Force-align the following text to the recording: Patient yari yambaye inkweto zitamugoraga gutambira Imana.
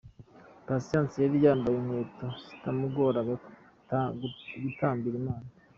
Patient 0.65 1.09
yari 1.23 1.37
yambaye 1.45 1.75
inkweto 1.79 2.27
zitamugoraga 2.45 3.33
gutambira 4.61 5.15
Imana. 5.23 5.47